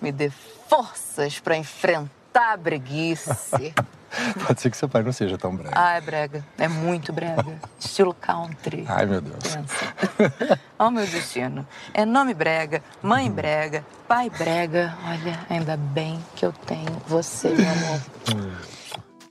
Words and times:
me 0.00 0.12
dê 0.12 0.30
forças 0.68 1.38
pra 1.38 1.56
enfrentar 1.56 2.52
a 2.52 2.56
breguice. 2.56 3.74
Pode 4.46 4.60
ser 4.60 4.70
que 4.70 4.76
seu 4.76 4.88
pai 4.88 5.02
não 5.02 5.12
seja 5.12 5.36
tão 5.36 5.54
breve. 5.54 5.74
Ah, 5.74 5.94
é 5.94 6.00
brega. 6.00 6.44
É 6.58 6.68
muito 6.68 7.12
brega. 7.12 7.44
Estilo 7.78 8.14
country. 8.14 8.84
Ai, 8.88 9.04
meu 9.04 9.20
Deus. 9.20 9.36
Pensa. 9.42 10.58
Olha 10.78 10.88
o 10.88 10.90
meu 10.90 11.06
destino. 11.06 11.66
É 11.92 12.04
nome 12.04 12.32
brega, 12.32 12.82
mãe 13.02 13.30
brega, 13.30 13.84
pai 14.08 14.30
brega. 14.30 14.96
Olha, 15.04 15.38
ainda 15.50 15.76
bem 15.76 16.18
que 16.34 16.46
eu 16.46 16.52
tenho 16.52 16.92
você, 17.06 17.48
meu 17.50 17.70
amor. 17.70 18.00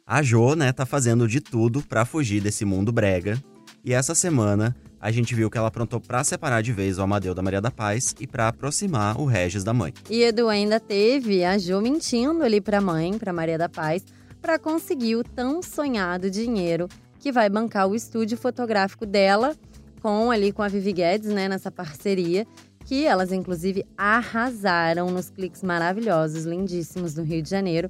A 0.06 0.22
Jo, 0.22 0.56
né, 0.56 0.72
tá 0.72 0.86
fazendo 0.86 1.28
de 1.28 1.42
tudo 1.42 1.82
pra 1.82 2.06
fugir 2.06 2.42
desse 2.42 2.64
mundo 2.64 2.92
brega. 2.92 3.42
E 3.84 3.94
essa 3.94 4.14
semana 4.14 4.76
a 5.06 5.12
gente 5.12 5.36
viu 5.36 5.52
que 5.52 5.58
ela 5.58 5.68
aprontou 5.68 6.00
pra 6.00 6.24
separar 6.24 6.64
de 6.64 6.74
vez 6.74 6.98
o 6.98 7.04
Amadeu 7.04 7.36
da 7.36 7.42
Maria 7.44 7.62
da 7.62 7.70
Paz 7.70 8.16
e 8.20 8.26
pra 8.26 8.48
aproximar 8.48 9.22
o 9.22 9.26
Regis 9.26 9.64
da 9.64 9.72
mãe. 9.72 9.94
E 10.10 10.24
Edu 10.24 10.50
ainda 10.50 10.80
teve 10.80 11.46
a 11.46 11.60
Jo 11.60 11.80
mentindo 11.80 12.42
ali 12.42 12.60
pra 12.60 12.82
mãe, 12.82 13.16
pra 13.16 13.32
Maria 13.32 13.56
da 13.56 13.70
Paz, 13.70 14.04
pra 14.42 14.58
conseguir 14.58 15.16
o 15.16 15.24
tão 15.24 15.62
sonhado 15.62 16.28
dinheiro 16.32 16.88
que 17.20 17.32
vai 17.32 17.48
bancar 17.52 17.88
o 17.88 17.94
estúdio 17.94 18.36
fotográfico 18.36 19.06
dela, 19.06 19.56
com 20.02 20.32
ali 20.32 20.52
com 20.52 20.64
a 20.64 20.68
Vivi 20.68 20.94
Guedes, 20.94 21.30
né, 21.30 21.48
nessa 21.48 21.70
parceria, 21.70 22.48
que 22.84 23.06
elas 23.06 23.32
inclusive 23.32 23.86
arrasaram 23.96 25.12
nos 25.12 25.30
cliques 25.30 25.62
maravilhosos, 25.62 26.46
lindíssimos 26.46 27.14
do 27.14 27.22
Rio 27.22 27.44
de 27.44 27.50
Janeiro. 27.52 27.90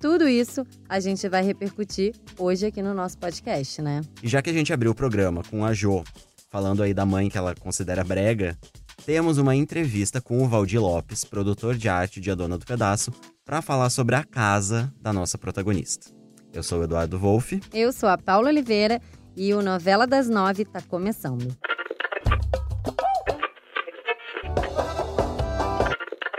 Tudo 0.00 0.28
isso 0.28 0.66
a 0.88 0.98
gente 0.98 1.28
vai 1.28 1.44
repercutir 1.44 2.16
hoje 2.36 2.66
aqui 2.66 2.82
no 2.82 2.94
nosso 2.94 3.16
podcast, 3.16 3.80
né? 3.80 4.00
E 4.20 4.26
já 4.26 4.42
que 4.42 4.50
a 4.50 4.52
gente 4.52 4.72
abriu 4.72 4.90
o 4.90 4.94
programa 4.94 5.42
com 5.48 5.64
a 5.64 5.72
Jo 5.72 6.02
falando 6.50 6.82
aí 6.82 6.94
da 6.94 7.04
mãe 7.04 7.28
que 7.28 7.38
ela 7.38 7.54
considera 7.54 8.02
brega, 8.02 8.56
temos 9.04 9.38
uma 9.38 9.54
entrevista 9.54 10.20
com 10.20 10.42
o 10.42 10.48
Valdir 10.48 10.80
Lopes, 10.80 11.24
produtor 11.24 11.76
de 11.76 11.88
arte 11.88 12.20
de 12.20 12.30
A 12.30 12.34
Dona 12.34 12.58
do 12.58 12.66
Pedaço, 12.66 13.12
para 13.44 13.62
falar 13.62 13.90
sobre 13.90 14.16
a 14.16 14.24
casa 14.24 14.92
da 15.00 15.12
nossa 15.12 15.38
protagonista. 15.38 16.10
Eu 16.52 16.62
sou 16.62 16.80
o 16.80 16.84
Eduardo 16.84 17.18
Wolff. 17.18 17.60
Eu 17.72 17.92
sou 17.92 18.08
a 18.08 18.18
Paula 18.18 18.48
Oliveira 18.48 19.00
e 19.36 19.54
o 19.54 19.62
Novela 19.62 20.06
das 20.06 20.28
Nove 20.28 20.64
tá 20.64 20.80
começando. 20.82 21.56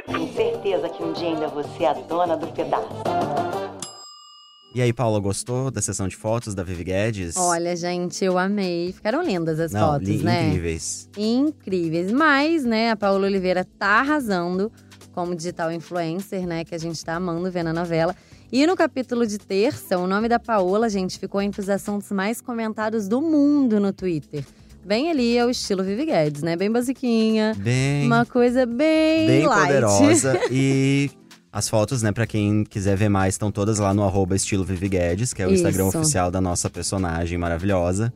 Tenho 0.05 0.33
certeza 0.33 0.89
que 0.89 1.03
um 1.03 1.14
dia 1.14 1.30
ainda 1.30 1.48
você 1.48 1.83
é 1.83 1.89
a 1.89 1.94
dona 1.94 2.36
do 2.36 2.48
pedaço. 2.48 3.28
E 4.73 4.81
aí, 4.84 4.94
Paula, 4.94 5.20
gostou 5.20 5.72
da 5.72 5.81
sessão 5.81 6.08
de 6.08 6.16
fotos 6.16 6.53
da 6.53 6.62
Vivi 6.64 6.84
Guedes? 6.84 7.36
Olha, 7.38 7.75
gente, 7.75 8.23
eu 8.23 8.38
amei. 8.38 8.94
Ficaram 8.94 9.23
lindas 9.23 9.59
as 9.59 9.72
Não, 9.72 9.94
fotos, 9.94 10.08
li- 10.08 10.23
né? 10.23 10.48
incríveis. 10.48 11.09
Incríveis. 11.17 12.11
Mas, 12.11 12.64
né, 12.64 12.92
a 12.92 12.95
Paula 12.95 13.26
Oliveira 13.26 13.66
tá 13.80 14.00
arrasando 14.00 14.72
como 15.11 15.36
digital 15.36 15.72
influencer, 15.72 16.45
né? 16.45 16.64
Que 16.64 16.76
a 16.76 16.78
gente 16.78 17.03
tá 17.03 17.16
amando 17.16 17.50
ver 17.52 17.64
na 17.64 17.73
novela. 17.73 18.16
E 18.52 18.66
no 18.67 18.76
capítulo 18.76 19.26
de 19.26 19.38
terça, 19.39 19.98
o 19.98 20.06
nome 20.08 20.28
da 20.30 20.39
Paola, 20.39 20.88
gente, 20.88 21.17
ficou 21.20 21.42
entre 21.42 21.61
os 21.61 21.70
assuntos 21.70 22.11
mais 22.11 22.39
comentados 22.39 23.08
do 23.08 23.22
mundo 23.22 23.80
no 23.80 23.92
Twitter. 23.92 24.45
Bem 24.86 25.09
ali 25.11 25.36
é 25.38 25.45
o 25.45 25.50
estilo 25.50 25.83
Vivi 25.83 26.06
Guedes, 26.06 26.42
né? 26.42 26.56
Bem 26.56 26.72
basiquinha. 26.72 27.54
Bem, 27.58 28.06
Uma 28.06 28.26
coisa 28.26 28.66
bem, 28.66 29.28
bem 29.28 29.45
light. 29.48 29.67
poderosa. 29.67 30.39
e 30.50 31.09
as 31.52 31.67
fotos, 31.67 32.02
né, 32.02 32.11
pra 32.11 32.28
quem 32.28 32.64
quiser 32.64 32.95
ver 32.95 33.09
mais, 33.09 33.33
estão 33.33 33.52
todas 33.52 33.80
lá 33.80 33.94
no 33.94 34.03
arroba 34.03 34.36
estilo 34.36 34.64
Vivi 34.64 34.89
Guedes, 34.89 35.33
que 35.33 35.42
é 35.42 35.47
o 35.47 35.52
Instagram 35.52 35.88
Isso. 35.88 35.97
oficial 35.97 36.30
da 36.30 36.39
nossa 36.39 36.69
personagem 36.69 37.38
maravilhosa. 37.38 38.14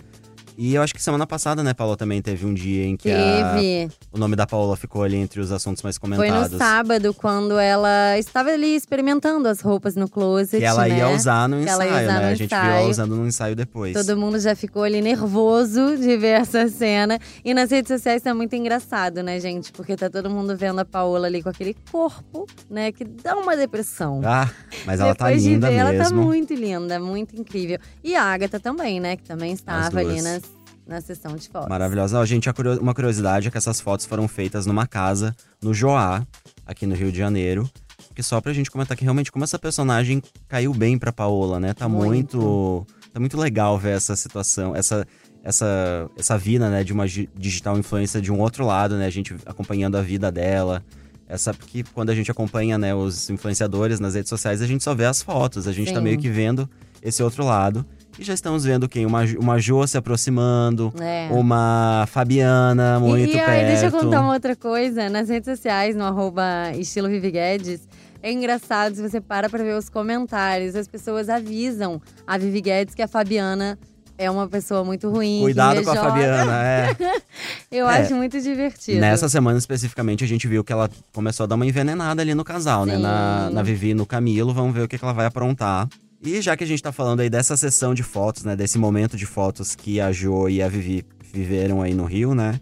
E 0.58 0.76
eu 0.76 0.82
acho 0.82 0.94
que 0.94 1.02
semana 1.02 1.26
passada, 1.26 1.64
né, 1.64 1.74
Paula, 1.74 1.98
também 1.98 2.22
teve 2.22 2.46
um 2.46 2.54
dia 2.54 2.86
em 2.86 2.96
que 2.96 3.10
a- 3.12 3.54
Teve. 3.56 3.90
o 4.12 4.18
nome 4.18 4.36
da 4.36 4.46
Paula 4.46 4.76
ficou 4.78 5.04
ali 5.04 5.18
entre 5.18 5.40
os 5.40 5.52
assuntos 5.52 5.82
mais 5.84 5.98
Foi 5.98 6.10
comentados. 6.10 6.52
no 6.52 6.58
sábado, 6.58 7.14
quando 7.14 7.58
ela 7.58 8.18
estava 8.20 8.52
ali 8.52 8.76
experimentando 8.76 9.48
as 9.48 9.62
roupas 9.62 9.96
no 9.96 10.08
closet, 10.10 10.60
que 10.60 10.64
ela 10.66 10.88
né? 10.88 10.98
ia 10.98 11.10
usar 11.10 11.50
no 11.50 11.58
Que 11.58 11.64
ensaio, 11.64 11.90
usar 11.92 12.02
né? 12.06 12.20
no 12.20 12.26
a 12.28 12.36
gente 12.36 12.50
viu 12.50 12.58
ela 12.60 12.70
ensaio. 12.76 12.90
usando 12.90 13.16
no 13.16 13.28
ensaio 13.28 13.56
depois. 13.56 13.94
Todo 13.94 14.18
mundo 14.18 14.40
já 14.40 14.56
ficou 14.56 14.84
ali 14.84 15.02
nervoso 15.02 15.98
de 15.98 16.16
ver 16.18 16.42
essa 16.42 16.68
cena. 16.68 17.20
E 17.44 17.54
nas 17.54 17.72
redes 17.72 17.90
sociais 17.90 18.22
tá 18.22 18.34
muito 18.34 18.56
engraçado, 18.56 19.24
né, 19.24 19.40
gente? 19.40 19.72
Porque 19.72 19.96
tá 19.96 20.10
todo 20.10 20.30
mundo 20.30 20.56
vendo 20.56 20.80
a 20.80 20.86
Paola 20.86 21.28
ali 21.28 21.42
com 21.42 21.50
aquele 21.50 21.76
corpo, 21.92 22.46
né? 22.70 22.92
Que 22.92 23.04
dá 23.04 23.36
uma 23.36 23.56
depressão. 23.58 24.22
Ah, 24.24 24.50
mas 24.86 25.00
ela 25.00 25.16
tá 25.16 25.26
Depois 25.26 25.44
de 25.44 25.50
linda 25.50 25.70
ver, 25.70 25.76
mesmo. 25.84 25.90
Ela 25.94 26.04
tá 26.10 26.14
muito 26.16 26.54
linda, 26.54 27.00
muito 27.00 27.36
incrível. 27.40 27.80
E 28.04 28.16
a 28.16 28.24
Agatha 28.24 28.60
também, 28.60 29.00
né? 29.00 29.16
Que 29.18 29.24
também 29.24 29.52
estava 29.54 30.00
ali 30.00 30.22
nas, 30.22 30.43
na 30.88 31.00
sessão 31.02 31.36
de 31.36 31.48
fotos. 31.50 31.70
Maravilhosa. 31.70 32.20
Ó, 32.20 32.26
gente, 32.26 32.50
uma 32.82 32.94
curiosidade 32.94 33.48
é 33.48 33.52
que 33.52 33.58
essas 33.58 33.80
fotos 33.80 34.06
foram 34.06 34.28
feitas 34.28 34.66
numa 34.66 34.86
casa 34.88 35.36
no 35.62 35.74
Joá, 35.74 36.26
aqui 36.66 36.86
no 36.86 36.96
Rio 36.96 37.12
de 37.12 37.18
Janeiro. 37.18 37.70
Que 38.16 38.22
só 38.22 38.40
pra 38.42 38.54
gente 38.54 38.70
comentar 38.70 38.96
que 38.98 39.04
realmente 39.04 39.32
como 39.32 39.44
essa 39.44 39.58
personagem 39.58 40.22
caiu 40.48 40.74
bem 40.74 40.98
pra 41.00 41.12
Paola, 41.12 41.60
né? 41.60 41.74
Tá 41.74 41.88
muito. 41.90 42.38
Muito. 42.38 42.88
tá 43.12 43.20
muito 43.20 43.38
legal 43.38 43.78
ver 43.78 43.96
essa 43.96 44.16
situação, 44.16 44.76
essa 44.76 45.06
essa 45.44 46.10
essa 46.18 46.38
vida, 46.38 46.70
né, 46.70 46.84
de 46.84 46.94
uma 46.94 47.08
gi- 47.08 47.30
digital 47.36 47.78
influencer 47.78 48.22
de 48.22 48.32
um 48.32 48.40
outro 48.40 48.66
lado, 48.66 48.98
né? 48.98 49.06
A 49.08 49.10
gente 49.10 49.36
acompanhando 49.46 49.96
a 49.98 50.02
vida 50.02 50.32
dela. 50.32 50.84
Essa 51.28 51.54
porque 51.54 51.84
quando 51.94 52.10
a 52.12 52.16
gente 52.16 52.30
acompanha, 52.30 52.78
né, 52.78 52.94
os 52.94 53.30
influenciadores 53.30 54.00
nas 54.00 54.14
redes 54.14 54.30
sociais, 54.30 54.62
a 54.62 54.68
gente 54.68 54.84
só 54.84 54.94
vê 54.94 55.06
as 55.06 55.22
fotos, 55.22 55.68
a 55.68 55.72
gente 55.72 55.92
tá 55.92 55.98
Sim. 56.00 56.04
meio 56.04 56.20
que 56.20 56.30
vendo 56.30 56.70
esse 57.02 57.24
outro 57.24 57.44
lado. 57.46 57.84
E 58.18 58.24
já 58.24 58.34
estamos 58.34 58.64
vendo 58.64 58.88
quem? 58.88 59.06
Uma, 59.06 59.24
uma 59.40 59.60
Jo 59.60 59.86
se 59.88 59.98
aproximando, 59.98 60.94
É. 61.02 61.30
uma 61.32 62.06
Fabiana 62.08 63.00
muito 63.00 63.28
e, 63.28 63.30
e 63.32 63.34
perto. 63.34 63.50
aí, 63.50 63.66
deixa 63.66 63.86
eu 63.88 63.92
contar 63.92 64.22
uma 64.22 64.34
outra 64.34 64.56
coisa. 64.56 65.10
Nas 65.10 65.30
redes 65.30 65.50
sociais, 65.50 65.96
no 65.96 66.04
arroba 66.04 66.72
estilo 66.78 67.10
Vivi 67.10 67.32
Guedes, 67.32 67.88
é 68.22 68.32
engraçado 68.32 68.96
se 68.96 69.02
você 69.02 69.20
para 69.20 69.50
pra 69.50 69.64
ver 69.64 69.76
os 69.76 69.90
comentários. 69.90 70.76
As 70.76 70.88
pessoas 70.88 71.28
avisam 71.28 72.00
a 72.28 72.38
Vivi 72.38 72.62
Guedes 72.62 72.94
que 72.94 73.02
a 73.02 73.08
Fabiana 73.08 73.80
é 74.16 74.30
uma 74.30 74.48
pessoa 74.48 74.84
muito 74.84 75.10
ruim. 75.10 75.40
Cuidado 75.42 75.84
com 75.84 75.90
a. 75.90 75.96
Fabiana, 75.96 76.64
é. 76.64 76.96
Eu 77.72 77.90
É. 77.90 77.98
acho 78.02 78.14
muito 78.14 78.40
divertido. 78.40 79.02
Nessa 79.02 79.28
semana 79.28 79.58
especificamente, 79.58 80.24
a 80.24 80.28
gente 80.28 80.48
viu 80.48 80.64
que 80.64 80.72
ela 80.72 80.88
começou 81.12 81.46
a 81.46 81.48
dar 81.48 81.56
uma 81.56 81.66
envenenada 81.66 82.22
ali 82.22 82.36
no 82.36 82.44
casal, 82.44 82.86
né? 82.86 82.96
Na, 82.96 83.48
Sim. 83.50 83.56
na 83.56 83.64
Vivi 83.64 83.90
e 83.90 83.94
no 83.96 84.06
Camilo. 84.06 84.54
Vamos 84.54 84.76
ver 84.76 84.84
o 84.84 84.88
que, 84.88 85.00
que 85.00 85.04
ela 85.04 85.14
vai 85.16 85.26
aprontar. 85.26 85.90
E 86.26 86.42
já 86.42 86.56
que 86.56 86.64
a 86.64 86.68
gente 86.68 86.82
tá 86.82 86.94
falando 86.94 87.20
aí 87.20 87.30
dessa 87.30 87.58
sessão 87.58 87.94
de 87.94 88.02
fotos, 88.02 88.46
né? 88.46 88.56
Desse 88.56 88.78
momento 88.78 89.18
de 89.18 89.26
fotos 89.26 89.76
que 89.76 90.00
a 90.00 90.10
Jo 90.10 90.48
e 90.48 90.62
a 90.62 90.70
Vivi 90.70 91.06
viveram 91.34 91.82
aí 91.82 91.94
no 91.94 92.06
Rio, 92.06 92.34
né? 92.34 92.62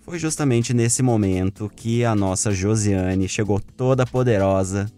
Foi 0.00 0.18
justamente 0.18 0.72
nesse 0.72 1.02
momento 1.02 1.70
que 1.76 2.02
a 2.02 2.14
nossa 2.14 2.50
Josiane 2.50 3.28
chegou 3.28 3.60
toda 3.60 4.06
poderosa 4.06 4.90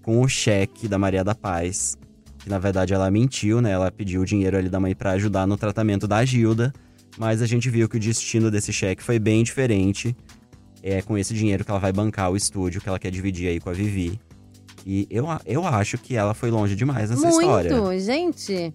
com 0.00 0.22
o 0.22 0.28
cheque 0.28 0.88
da 0.88 0.98
Maria 0.98 1.22
da 1.22 1.34
Paz. 1.34 1.98
Que 2.38 2.48
na 2.48 2.58
verdade 2.58 2.94
ela 2.94 3.10
mentiu, 3.10 3.60
né? 3.60 3.72
Ela 3.72 3.92
pediu 3.92 4.22
o 4.22 4.24
dinheiro 4.24 4.56
ali 4.56 4.70
da 4.70 4.80
mãe 4.80 4.94
pra 4.94 5.12
ajudar 5.12 5.46
no 5.46 5.58
tratamento 5.58 6.08
da 6.08 6.24
Gilda. 6.24 6.72
Mas 7.18 7.42
a 7.42 7.46
gente 7.46 7.68
viu 7.68 7.90
que 7.90 7.98
o 7.98 8.00
destino 8.00 8.50
desse 8.50 8.72
cheque 8.72 9.02
foi 9.02 9.18
bem 9.18 9.42
diferente. 9.42 10.16
É 10.82 11.02
com 11.02 11.18
esse 11.18 11.34
dinheiro 11.34 11.62
que 11.62 11.70
ela 11.70 11.80
vai 11.80 11.92
bancar 11.92 12.30
o 12.30 12.36
estúdio 12.36 12.80
que 12.80 12.88
ela 12.88 12.98
quer 12.98 13.10
dividir 13.10 13.48
aí 13.48 13.60
com 13.60 13.68
a 13.68 13.74
Vivi. 13.74 14.18
E 14.86 15.06
eu, 15.10 15.26
eu 15.46 15.64
acho 15.66 15.98
que 15.98 16.16
ela 16.16 16.34
foi 16.34 16.50
longe 16.50 16.74
demais 16.74 17.10
nessa 17.10 17.22
muito, 17.28 17.40
história. 17.40 18.00
gente. 18.00 18.74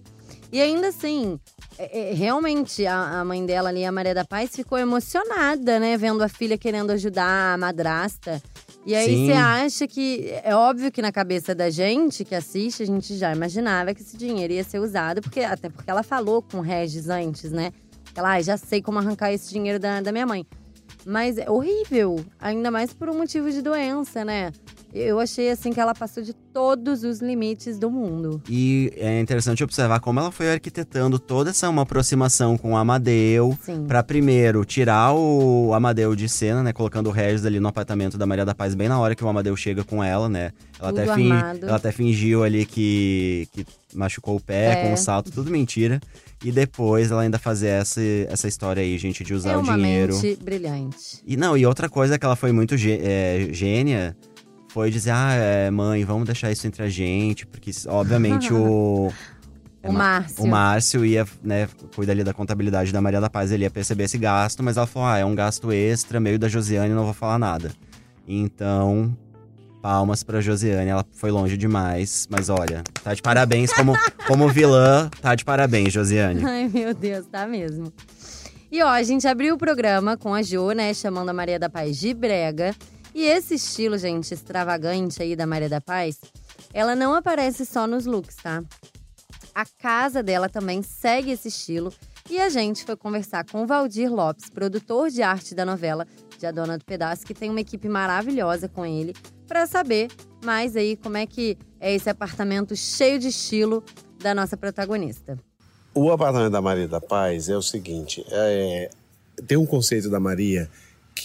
E 0.52 0.60
ainda 0.60 0.88
assim, 0.88 1.38
é- 1.78 2.10
é, 2.10 2.14
realmente, 2.14 2.86
a, 2.86 3.20
a 3.20 3.24
mãe 3.24 3.44
dela 3.44 3.68
ali, 3.68 3.84
a 3.84 3.90
Maria 3.92 4.14
da 4.14 4.24
Paz, 4.24 4.54
ficou 4.54 4.78
emocionada, 4.78 5.78
né? 5.80 5.96
Vendo 5.96 6.22
a 6.22 6.28
filha 6.28 6.56
querendo 6.56 6.90
ajudar 6.92 7.54
a 7.54 7.58
madrasta. 7.58 8.40
E 8.86 8.94
aí 8.94 9.26
você 9.26 9.32
acha 9.32 9.86
que. 9.88 10.30
É 10.44 10.54
óbvio 10.54 10.92
que 10.92 11.02
na 11.02 11.10
cabeça 11.10 11.54
da 11.54 11.68
gente 11.70 12.24
que 12.24 12.34
assiste, 12.34 12.84
a 12.84 12.86
gente 12.86 13.16
já 13.16 13.34
imaginava 13.34 13.92
que 13.92 14.00
esse 14.00 14.16
dinheiro 14.16 14.52
ia 14.52 14.62
ser 14.62 14.78
usado, 14.78 15.20
porque 15.20 15.40
até 15.40 15.68
porque 15.68 15.90
ela 15.90 16.04
falou 16.04 16.40
com 16.40 16.58
o 16.58 16.60
Regis 16.60 17.08
antes, 17.08 17.50
né? 17.50 17.72
Ela, 18.14 18.34
ah, 18.34 18.40
já 18.40 18.56
sei 18.56 18.80
como 18.80 18.98
arrancar 18.98 19.32
esse 19.32 19.52
dinheiro 19.52 19.78
da, 19.80 20.00
da 20.00 20.12
minha 20.12 20.26
mãe. 20.26 20.46
Mas 21.04 21.36
é 21.36 21.50
horrível, 21.50 22.24
ainda 22.38 22.70
mais 22.70 22.92
por 22.94 23.08
um 23.10 23.18
motivo 23.18 23.50
de 23.50 23.60
doença, 23.60 24.24
né? 24.24 24.52
Eu 24.98 25.20
achei 25.20 25.50
assim 25.50 25.72
que 25.72 25.78
ela 25.80 25.94
passou 25.94 26.22
de 26.22 26.32
todos 26.32 27.04
os 27.04 27.20
limites 27.20 27.78
do 27.78 27.90
mundo. 27.90 28.40
E 28.48 28.90
é 28.96 29.20
interessante 29.20 29.62
observar 29.62 30.00
como 30.00 30.18
ela 30.20 30.32
foi 30.32 30.50
arquitetando 30.50 31.18
toda 31.18 31.50
essa 31.50 31.68
uma 31.68 31.82
aproximação 31.82 32.56
com 32.56 32.72
o 32.72 32.76
Amadeu. 32.76 33.56
Sim. 33.62 33.84
Pra 33.86 34.02
primeiro 34.02 34.64
tirar 34.64 35.12
o 35.14 35.72
Amadeu 35.74 36.16
de 36.16 36.28
cena, 36.28 36.62
né? 36.62 36.72
Colocando 36.72 37.08
o 37.08 37.12
Regis 37.12 37.44
ali 37.44 37.60
no 37.60 37.68
apartamento 37.68 38.16
da 38.16 38.24
Maria 38.24 38.44
da 38.44 38.54
Paz, 38.54 38.74
bem 38.74 38.88
na 38.88 38.98
hora 38.98 39.14
que 39.14 39.22
o 39.22 39.28
Amadeu 39.28 39.54
chega 39.54 39.84
com 39.84 40.02
ela, 40.02 40.28
né? 40.28 40.50
Ela, 40.80 40.88
Tudo 40.90 41.00
até, 41.02 41.14
fin- 41.14 41.30
ela 41.62 41.76
até 41.76 41.92
fingiu 41.92 42.42
ali 42.42 42.64
que, 42.64 43.48
que 43.52 43.66
machucou 43.94 44.36
o 44.36 44.40
pé 44.40 44.72
É. 44.72 44.82
com 44.86 44.94
o 44.94 44.96
salto, 44.96 45.30
tudo 45.30 45.50
mentira. 45.50 46.00
E 46.44 46.50
depois 46.52 47.10
ela 47.10 47.22
ainda 47.22 47.38
fazer 47.38 47.68
essa, 47.68 48.00
essa 48.28 48.46
história 48.48 48.82
aí, 48.82 48.96
gente, 48.98 49.24
de 49.24 49.34
usar 49.34 49.52
é 49.52 49.56
o 49.56 49.62
dinheiro. 49.62 50.14
mente 50.14 50.38
brilhante. 50.42 51.22
E 51.26 51.36
não, 51.36 51.56
e 51.56 51.66
outra 51.66 51.88
coisa 51.88 52.18
que 52.18 52.24
ela 52.24 52.36
foi 52.36 52.52
muito 52.52 52.76
gê- 52.76 53.00
é, 53.02 53.48
gênia 53.52 54.16
foi 54.68 54.90
dizer: 54.90 55.10
ah, 55.12 55.32
é, 55.34 55.70
mãe, 55.70 56.04
vamos 56.04 56.26
deixar 56.26 56.50
isso 56.50 56.66
entre 56.66 56.82
a 56.82 56.88
gente, 56.88 57.46
porque 57.46 57.70
obviamente 57.86 58.52
o. 58.52 59.10
é 59.82 59.88
O 59.88 59.92
ma- 59.92 59.98
Márcio. 59.98 60.44
O 60.44 60.46
Márcio 60.48 61.04
ia, 61.06 61.26
né, 61.42 61.68
cuida 61.94 62.12
ali 62.12 62.22
da 62.24 62.32
contabilidade 62.34 62.92
da 62.92 63.00
Maria 63.00 63.20
da 63.20 63.30
Paz, 63.30 63.50
ele 63.52 63.64
ia 63.64 63.70
perceber 63.70 64.04
esse 64.04 64.18
gasto, 64.18 64.62
mas 64.62 64.76
ela 64.76 64.86
falou: 64.86 65.08
ah, 65.08 65.18
é 65.18 65.24
um 65.24 65.34
gasto 65.34 65.72
extra, 65.72 66.18
meio 66.20 66.38
da 66.38 66.48
Josiane, 66.48 66.92
não 66.94 67.04
vou 67.04 67.14
falar 67.14 67.38
nada. 67.38 67.70
Então, 68.28 69.16
Palmas 69.80 70.24
pra 70.24 70.40
Josiane, 70.40 70.90
ela 70.90 71.04
foi 71.12 71.30
longe 71.30 71.56
demais. 71.56 72.26
Mas 72.28 72.48
olha, 72.48 72.82
tá 73.04 73.14
de 73.14 73.22
parabéns 73.22 73.72
como, 73.72 73.94
como 74.26 74.48
vilã, 74.48 75.08
tá 75.22 75.34
de 75.34 75.44
parabéns, 75.44 75.92
Josiane. 75.92 76.44
Ai, 76.44 76.68
meu 76.68 76.92
Deus, 76.92 77.24
tá 77.26 77.46
mesmo. 77.46 77.92
E 78.70 78.82
ó, 78.82 78.88
a 78.88 79.02
gente 79.04 79.28
abriu 79.28 79.54
o 79.54 79.58
programa 79.58 80.16
com 80.16 80.34
a 80.34 80.42
Jo, 80.42 80.72
né, 80.72 80.92
chamando 80.92 81.28
a 81.28 81.32
Maria 81.32 81.56
da 81.58 81.70
Paz 81.70 81.96
de 81.98 82.12
brega. 82.12 82.74
E 83.16 83.24
esse 83.24 83.54
estilo, 83.54 83.96
gente, 83.96 84.34
extravagante 84.34 85.22
aí 85.22 85.34
da 85.34 85.46
Maria 85.46 85.70
da 85.70 85.80
Paz, 85.80 86.20
ela 86.74 86.94
não 86.94 87.14
aparece 87.14 87.64
só 87.64 87.86
nos 87.86 88.04
looks, 88.04 88.36
tá? 88.36 88.62
A 89.54 89.64
casa 89.64 90.22
dela 90.22 90.50
também 90.50 90.82
segue 90.82 91.30
esse 91.30 91.48
estilo. 91.48 91.90
E 92.28 92.38
a 92.38 92.50
gente 92.50 92.84
foi 92.84 92.94
conversar 92.94 93.46
com 93.46 93.62
o 93.62 93.66
Valdir 93.66 94.12
Lopes, 94.12 94.50
produtor 94.50 95.08
de 95.08 95.22
arte 95.22 95.54
da 95.54 95.64
novela 95.64 96.06
de 96.38 96.44
A 96.44 96.50
Dona 96.50 96.76
do 96.76 96.84
Pedaço, 96.84 97.24
que 97.24 97.32
tem 97.32 97.48
uma 97.48 97.62
equipe 97.62 97.88
maravilhosa 97.88 98.68
com 98.68 98.84
ele, 98.84 99.14
para 99.48 99.66
saber 99.66 100.08
mais 100.44 100.76
aí 100.76 100.94
como 100.94 101.16
é 101.16 101.24
que 101.24 101.56
é 101.80 101.94
esse 101.94 102.10
apartamento 102.10 102.76
cheio 102.76 103.18
de 103.18 103.28
estilo 103.28 103.82
da 104.18 104.34
nossa 104.34 104.58
protagonista. 104.58 105.38
O 105.94 106.10
apartamento 106.10 106.52
da 106.52 106.60
Maria 106.60 106.86
da 106.86 107.00
Paz 107.00 107.48
é 107.48 107.56
o 107.56 107.62
seguinte: 107.62 108.22
é, 108.28 108.90
tem 109.46 109.56
um 109.56 109.64
conceito 109.64 110.10
da 110.10 110.20
Maria 110.20 110.70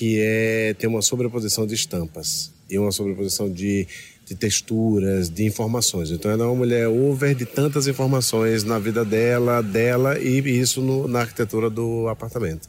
que 0.01 0.19
é 0.19 0.73
ter 0.79 0.87
uma 0.87 1.03
sobreposição 1.03 1.67
de 1.67 1.75
estampas 1.75 2.51
e 2.67 2.75
uma 2.79 2.91
sobreposição 2.91 3.47
de, 3.47 3.87
de 4.25 4.33
texturas, 4.33 5.29
de 5.29 5.45
informações. 5.45 6.09
Então 6.09 6.31
ela 6.31 6.41
é 6.41 6.47
uma 6.47 6.55
mulher 6.55 6.87
over 6.87 7.35
de 7.35 7.45
tantas 7.45 7.85
informações 7.85 8.63
na 8.63 8.79
vida 8.79 9.05
dela, 9.05 9.61
dela 9.61 10.17
e 10.17 10.39
isso 10.39 10.81
no, 10.81 11.07
na 11.07 11.19
arquitetura 11.19 11.69
do 11.69 12.07
apartamento. 12.07 12.67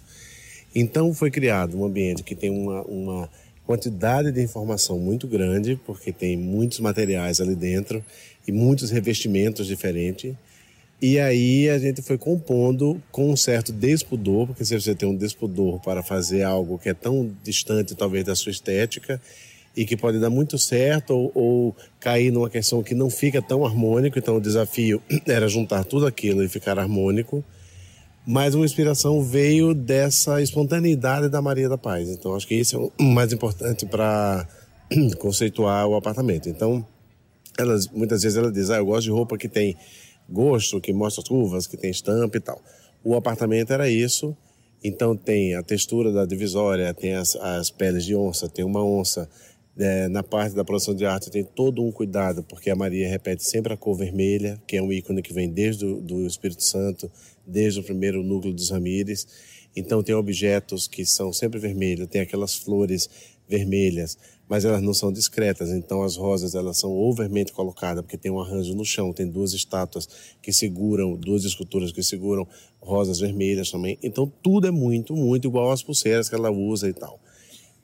Então 0.75 1.15
foi 1.15 1.31
criado 1.31 1.75
um 1.79 1.87
ambiente 1.87 2.23
que 2.23 2.35
tem 2.35 2.51
uma, 2.51 2.83
uma 2.83 3.31
quantidade 3.65 4.31
de 4.31 4.43
informação 4.43 4.99
muito 4.99 5.27
grande, 5.27 5.81
porque 5.87 6.13
tem 6.13 6.37
muitos 6.37 6.81
materiais 6.81 7.41
ali 7.41 7.55
dentro 7.55 8.05
e 8.47 8.53
muitos 8.53 8.91
revestimentos 8.91 9.67
diferentes 9.67 10.35
e 11.03 11.19
aí 11.19 11.69
a 11.69 11.81
gente 11.81 12.01
foi 12.01 12.17
compondo 12.17 13.03
com 13.11 13.33
um 13.33 13.37
certo 13.37 13.73
despudor, 13.73 14.47
porque 14.47 14.65
se 14.65 14.81
você 14.81 14.95
tem 14.95 15.09
um 15.09 15.17
despudor 15.17 15.81
para 15.81 16.01
fazer 16.01 16.45
algo 16.45 16.79
que 16.79 16.89
é 16.89 16.95
tão 16.95 17.29
distante 17.43 17.97
talvez 17.97 18.25
da 18.25 18.37
sua 18.37 18.53
estética 18.53 19.21
e 19.77 19.85
que 19.85 19.97
pode 19.97 20.21
dar 20.21 20.31
muito 20.31 20.57
certo 20.57 21.11
ou, 21.11 21.33
ou 21.35 21.77
cair 21.99 22.31
numa 22.31 22.49
questão 22.49 22.85
que 22.85 22.95
não 22.95 23.11
fica 23.11 23.43
tão 23.43 23.67
harmônico, 23.67 24.17
então 24.17 24.37
o 24.37 24.41
desafio 24.41 25.03
era 25.27 25.49
juntar 25.49 25.83
tudo 25.83 26.07
aquilo 26.07 26.41
e 26.45 26.49
ficar 26.49 26.79
harmônico. 26.79 27.45
Mas 28.25 28.55
uma 28.55 28.65
inspiração 28.65 29.21
veio 29.25 29.75
dessa 29.75 30.41
espontaneidade 30.41 31.29
da 31.29 31.43
Maria 31.43 31.69
da 31.69 31.77
Paz. 31.77 32.09
Então 32.11 32.37
acho 32.37 32.47
que 32.47 32.55
isso 32.55 32.77
é 32.77 32.79
o 32.79 32.93
mais 33.03 33.33
importante 33.33 33.85
para 33.87 34.47
conceituar 35.19 35.85
o 35.89 35.97
apartamento. 35.97 36.49
Então, 36.49 36.87
elas 37.59 37.89
muitas 37.89 38.23
vezes 38.23 38.39
ela 38.39 38.53
diz: 38.53 38.71
"Ah, 38.71 38.77
eu 38.77 38.87
gosto 38.87 39.03
de 39.03 39.11
roupa 39.11 39.37
que 39.37 39.49
tem 39.49 39.77
gosto, 40.33 40.81
que 40.81 40.93
mostra 40.93 41.23
as 41.23 41.29
curvas, 41.29 41.67
que 41.67 41.77
tem 41.77 41.91
estampa 41.91 42.37
e 42.37 42.41
tal. 42.41 42.61
O 43.05 43.15
apartamento 43.15 43.73
era 43.73 43.89
isso, 43.91 44.37
então 44.83 45.17
tem 45.17 45.55
a 45.55 45.63
textura 45.63 46.13
da 46.13 46.25
divisória, 46.25 46.93
tem 46.95 47.15
as, 47.15 47.37
as 47.37 47.71
peles 47.71 48.05
de 48.05 48.17
onça, 48.17 48.49
tem 48.49 48.65
uma 48.65 48.85
onça. 48.85 49.29
É, 49.79 50.07
na 50.09 50.23
parte 50.23 50.55
da 50.55 50.65
produção 50.65 50.95
de 50.95 51.07
arte 51.07 51.31
tem 51.31 51.43
todo 51.43 51.83
um 51.83 51.91
cuidado, 51.91 52.43
porque 52.43 52.69
a 52.69 52.77
Maria 52.77 53.09
repete 53.09 53.43
sempre 53.43 53.73
a 53.73 53.77
cor 53.77 53.97
vermelha, 53.97 54.61
que 54.67 54.77
é 54.77 54.83
um 54.83 54.93
ícone 54.93 55.23
que 55.23 55.33
vem 55.33 55.49
desde 55.49 55.87
o 55.87 55.99
do 55.99 56.27
Espírito 56.27 56.63
Santo, 56.63 57.11
desde 57.47 57.81
o 57.81 57.83
primeiro 57.83 58.23
núcleo 58.23 58.53
dos 58.53 58.71
Ramires. 58.71 59.27
Então 59.75 60.03
tem 60.03 60.15
objetos 60.15 60.87
que 60.87 61.07
são 61.07 61.33
sempre 61.33 61.59
vermelhos, 61.59 62.07
tem 62.09 62.21
aquelas 62.21 62.55
flores 62.55 63.09
vermelhas, 63.53 64.17
mas 64.49 64.65
elas 64.65 64.83
não 64.83 64.95
são 64.95 65.13
discretas. 65.13 65.69
Então 65.71 66.03
as 66.03 66.17
rosas 66.17 66.55
elas 66.55 66.79
são 66.79 66.91
overmente 66.91 67.53
colocadas 67.53 68.03
porque 68.03 68.17
tem 68.17 68.33
um 68.33 68.41
arranjo 68.41 68.75
no 68.75 68.85
chão, 68.85 69.13
tem 69.13 69.29
duas 69.29 69.53
estátuas 69.53 70.09
que 70.41 70.53
seguram, 70.53 71.15
duas 71.17 71.45
esculturas 71.45 71.93
que 71.93 72.03
seguram 72.03 72.49
rosas 72.81 73.21
vermelhas 73.21 73.71
também. 73.71 73.99
Então 74.03 74.31
tudo 74.43 74.67
é 74.67 74.71
muito, 74.71 75.15
muito 75.15 75.49
igual 75.49 75.71
às 75.71 75.83
pulseiras 75.83 76.29
que 76.29 76.35
ela 76.35 76.51
usa 76.51 76.89
e 76.89 76.95
tal. 76.95 77.21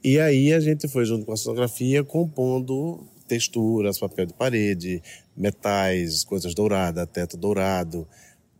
E 0.02 0.18
aí 0.18 0.52
a 0.52 0.60
gente 0.60 0.88
foi 0.88 1.04
junto 1.04 1.26
com 1.26 1.32
a 1.32 1.36
fotografia 1.36 2.02
compondo 2.02 3.06
texturas, 3.26 3.98
papel 3.98 4.24
de 4.24 4.32
parede, 4.32 5.02
metais, 5.36 6.24
coisas 6.24 6.54
douradas, 6.54 7.06
teto 7.12 7.36
dourado, 7.36 8.08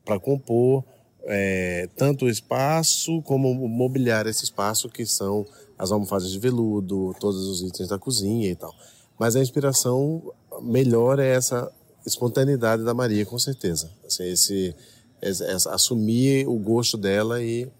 para 0.05 0.21
compor 0.21 0.85
é, 1.29 1.89
tanto 1.95 2.25
o 2.25 2.29
espaço 2.29 3.21
como 3.23 3.55
mobiliar 3.69 4.27
esse 4.27 4.45
espaço 4.45 4.89
que 4.89 5.05
são 5.05 5.47
as 5.79 5.93
almofadas 5.93 6.31
de 6.31 6.39
veludo, 6.39 7.15
todos 7.21 7.47
os 7.47 7.63
itens 7.63 7.89
da 7.89 7.99
cozinha 7.99 8.51
e 8.51 8.57
tal. 8.57 8.75
Mas 9.19 9.37
a 9.37 9.41
inspiração 9.41 10.33
melhor 10.63 11.19
é 11.19 11.29
essa 11.29 11.71
espontaneidade 12.07 12.83
da 12.83 12.95
Maria, 12.95 13.27
com 13.27 13.39
certeza. 13.39 13.91
Assim, 14.07 14.25
esse, 14.25 14.75
esse, 15.21 15.45
assumir 15.69 16.49
o 16.49 16.59
gosto 16.59 16.97
dela 16.97 17.43
e 17.43 17.71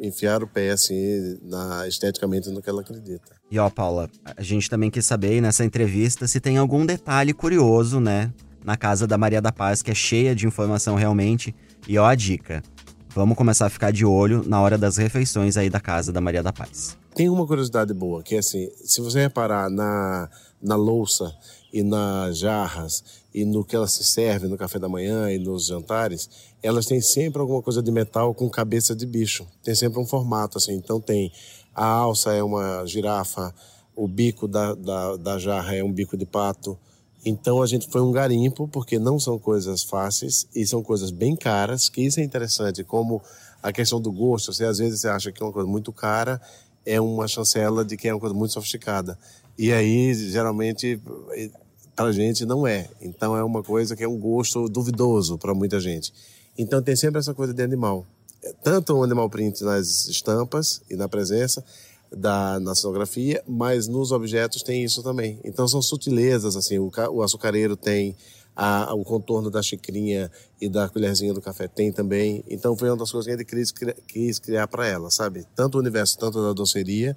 enfiar 0.00 0.42
o 0.42 0.48
pé 0.48 0.70
assim 0.70 1.38
na 1.42 1.86
esteticamente 1.86 2.48
no 2.50 2.62
que 2.62 2.70
ela 2.70 2.80
acredita. 2.80 3.36
E 3.50 3.58
ó, 3.58 3.68
Paula, 3.68 4.10
a 4.24 4.42
gente 4.42 4.68
também 4.68 4.90
quis 4.90 5.04
saber 5.04 5.40
nessa 5.40 5.64
entrevista 5.64 6.26
se 6.26 6.40
tem 6.40 6.56
algum 6.56 6.84
detalhe 6.84 7.32
curioso, 7.32 8.00
né, 8.00 8.32
na 8.64 8.76
casa 8.76 9.06
da 9.06 9.18
Maria 9.18 9.42
da 9.42 9.52
Paz 9.52 9.82
que 9.82 9.90
é 9.90 9.94
cheia 9.94 10.34
de 10.34 10.46
informação 10.46 10.96
realmente. 10.96 11.54
E 11.86 11.98
ó 11.98 12.06
a 12.06 12.14
dica. 12.14 12.62
Vamos 13.14 13.36
começar 13.36 13.66
a 13.66 13.70
ficar 13.70 13.92
de 13.92 14.04
olho 14.04 14.42
na 14.44 14.60
hora 14.60 14.76
das 14.76 14.96
refeições 14.96 15.56
aí 15.56 15.70
da 15.70 15.78
casa 15.78 16.12
da 16.12 16.20
Maria 16.20 16.42
da 16.42 16.52
Paz. 16.52 16.96
Tem 17.14 17.28
uma 17.28 17.46
curiosidade 17.46 17.94
boa, 17.94 18.24
que 18.24 18.34
é 18.34 18.38
assim, 18.38 18.68
se 18.84 19.00
você 19.00 19.20
reparar 19.20 19.70
na, 19.70 20.28
na 20.60 20.74
louça 20.74 21.32
e 21.72 21.84
nas 21.84 22.36
jarras 22.36 23.04
e 23.32 23.44
no 23.44 23.64
que 23.64 23.76
elas 23.76 23.92
se 23.92 24.02
servem 24.02 24.50
no 24.50 24.58
café 24.58 24.80
da 24.80 24.88
manhã 24.88 25.30
e 25.30 25.38
nos 25.38 25.66
jantares, 25.66 26.28
elas 26.60 26.86
têm 26.86 27.00
sempre 27.00 27.40
alguma 27.40 27.62
coisa 27.62 27.80
de 27.80 27.92
metal 27.92 28.34
com 28.34 28.50
cabeça 28.50 28.96
de 28.96 29.06
bicho. 29.06 29.46
Tem 29.62 29.76
sempre 29.76 30.00
um 30.00 30.06
formato 30.06 30.58
assim. 30.58 30.74
Então 30.74 31.00
tem 31.00 31.30
a 31.72 31.86
alça 31.86 32.32
é 32.32 32.42
uma 32.42 32.84
girafa, 32.84 33.54
o 33.94 34.08
bico 34.08 34.48
da, 34.48 34.74
da, 34.74 35.16
da 35.16 35.38
jarra 35.38 35.76
é 35.76 35.84
um 35.84 35.92
bico 35.92 36.16
de 36.16 36.26
pato. 36.26 36.76
Então 37.24 37.62
a 37.62 37.66
gente 37.66 37.88
foi 37.88 38.02
um 38.02 38.12
garimpo, 38.12 38.68
porque 38.68 38.98
não 38.98 39.18
são 39.18 39.38
coisas 39.38 39.82
fáceis 39.82 40.46
e 40.54 40.66
são 40.66 40.82
coisas 40.82 41.10
bem 41.10 41.34
caras, 41.34 41.88
que 41.88 42.02
isso 42.02 42.20
é 42.20 42.22
interessante, 42.22 42.84
como 42.84 43.22
a 43.62 43.72
questão 43.72 44.00
do 44.00 44.12
gosto. 44.12 44.52
Você 44.52 44.64
às 44.64 44.78
vezes 44.78 45.00
você 45.00 45.08
acha 45.08 45.32
que 45.32 45.42
é 45.42 45.46
uma 45.46 45.52
coisa 45.52 45.68
muito 45.68 45.92
cara 45.92 46.40
é 46.84 47.00
uma 47.00 47.26
chancela 47.26 47.84
de 47.84 47.96
que 47.96 48.08
é 48.08 48.14
uma 48.14 48.20
coisa 48.20 48.34
muito 48.34 48.52
sofisticada. 48.52 49.18
E 49.56 49.72
aí, 49.72 50.12
geralmente, 50.14 51.00
para 51.94 52.06
a 52.06 52.12
gente 52.12 52.44
não 52.44 52.66
é. 52.66 52.88
Então, 53.00 53.36
é 53.36 53.42
uma 53.42 53.62
coisa 53.62 53.96
que 53.96 54.04
é 54.04 54.08
um 54.08 54.18
gosto 54.18 54.68
duvidoso 54.68 55.38
para 55.38 55.54
muita 55.54 55.80
gente. 55.80 56.12
Então, 56.58 56.82
tem 56.82 56.94
sempre 56.94 57.18
essa 57.18 57.32
coisa 57.32 57.54
de 57.54 57.62
animal. 57.62 58.06
Tanto 58.62 58.94
o 58.94 59.02
animal 59.02 59.30
print 59.30 59.64
nas 59.64 60.06
estampas 60.06 60.82
e 60.90 60.96
na 60.96 61.08
presença, 61.08 61.64
da, 62.12 62.58
na 62.60 62.74
cenografia, 62.74 63.42
mas 63.46 63.88
nos 63.88 64.12
objetos 64.12 64.62
tem 64.62 64.84
isso 64.84 65.02
também. 65.02 65.40
Então, 65.44 65.66
são 65.66 65.82
sutilezas, 65.82 66.56
assim, 66.56 66.78
o, 66.78 66.90
o 67.10 67.22
açucareiro 67.22 67.76
tem 67.76 68.16
a, 68.54 68.94
o 68.94 69.04
contorno 69.04 69.50
da 69.50 69.62
xicrinha 69.62 70.30
e 70.60 70.68
da 70.68 70.88
colherzinha 70.88 71.34
do 71.34 71.42
café 71.42 71.66
tem 71.66 71.90
também. 71.90 72.44
Então 72.48 72.76
foi 72.76 72.88
uma 72.88 72.96
das 72.96 73.10
coisas 73.10 73.26
que 73.26 73.32
ele 73.32 73.44
quis, 73.44 73.72
quis 74.06 74.38
criar 74.38 74.68
para 74.68 74.86
ela, 74.86 75.10
sabe? 75.10 75.44
Tanto 75.54 75.76
o 75.76 75.80
universo, 75.80 76.18
tanto 76.18 76.42
da 76.42 76.52
doceria, 76.52 77.16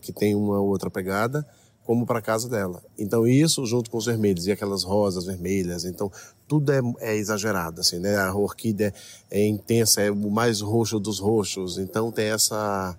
que 0.00 0.12
tem 0.12 0.34
uma 0.34 0.60
outra 0.60 0.90
pegada, 0.90 1.46
como 1.84 2.06
para 2.06 2.22
casa 2.22 2.48
dela. 2.48 2.82
Então 2.98 3.26
isso 3.26 3.66
junto 3.66 3.90
com 3.90 3.98
os 3.98 4.06
vermelhos 4.06 4.46
e 4.46 4.52
aquelas 4.52 4.84
rosas 4.84 5.26
vermelhas, 5.26 5.84
então 5.84 6.10
tudo 6.48 6.72
é, 6.72 6.80
é 7.00 7.16
exagerado, 7.16 7.80
assim, 7.80 7.98
né? 7.98 8.16
A 8.16 8.34
orquídea 8.34 8.92
é 9.30 9.46
intensa, 9.46 10.00
é 10.00 10.10
o 10.10 10.30
mais 10.30 10.60
roxo 10.60 10.98
dos 10.98 11.18
roxos, 11.18 11.76
então 11.76 12.10
tem 12.10 12.26
essa 12.26 12.96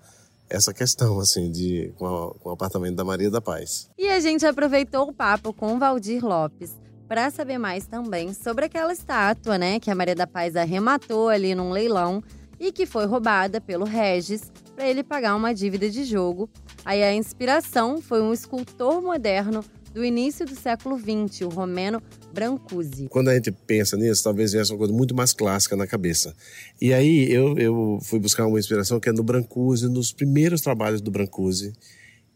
essa 0.49 0.73
questão, 0.73 1.19
assim, 1.19 1.51
de, 1.51 1.91
com, 1.97 2.05
a, 2.05 2.33
com 2.35 2.49
o 2.49 2.51
apartamento 2.53 2.95
da 2.95 3.03
Maria 3.03 3.29
da 3.29 3.41
Paz. 3.41 3.89
E 3.97 4.07
a 4.09 4.19
gente 4.19 4.45
aproveitou 4.45 5.09
o 5.09 5.13
papo 5.13 5.53
com 5.53 5.75
o 5.75 5.79
Valdir 5.79 6.23
Lopes 6.23 6.75
para 7.07 7.29
saber 7.29 7.57
mais 7.57 7.85
também 7.85 8.33
sobre 8.33 8.65
aquela 8.65 8.91
estátua, 8.91 9.57
né, 9.57 9.79
que 9.79 9.91
a 9.91 9.95
Maria 9.95 10.15
da 10.15 10.25
Paz 10.25 10.55
arrematou 10.55 11.29
ali 11.29 11.53
num 11.53 11.71
leilão 11.71 12.23
e 12.59 12.71
que 12.71 12.85
foi 12.85 13.05
roubada 13.05 13.59
pelo 13.61 13.85
Regis 13.85 14.51
para 14.75 14.87
ele 14.87 15.03
pagar 15.03 15.35
uma 15.35 15.53
dívida 15.53 15.89
de 15.89 16.03
jogo. 16.03 16.49
Aí 16.83 17.03
a 17.03 17.13
inspiração 17.13 18.01
foi 18.01 18.21
um 18.21 18.33
escultor 18.33 19.01
moderno 19.01 19.63
do 19.95 20.03
início 20.03 20.45
do 20.45 20.53
século 20.53 20.99
XX, 20.99 21.43
o 21.43 21.47
Romeno 21.47 22.03
Brancusi. 22.33 23.07
Quando 23.07 23.29
a 23.29 23.35
gente 23.35 23.49
pensa 23.49 23.95
nisso, 23.95 24.21
talvez 24.21 24.51
venha 24.51 24.65
uma 24.65 24.77
coisa 24.77 24.93
muito 24.93 25.15
mais 25.15 25.31
clássica 25.31 25.77
na 25.77 25.87
cabeça. 25.87 26.35
E 26.81 26.93
aí 26.93 27.31
eu, 27.31 27.57
eu 27.57 27.99
fui 28.03 28.19
buscar 28.19 28.45
uma 28.45 28.59
inspiração 28.59 28.99
que 28.99 29.07
é 29.07 29.13
no 29.13 29.23
Brancusi, 29.23 29.87
nos 29.87 30.11
primeiros 30.11 30.59
trabalhos 30.59 30.99
do 30.99 31.09
Brancusi, 31.09 31.71